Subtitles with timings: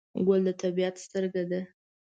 [0.25, 1.61] ګل د طبیعت سترګه ده.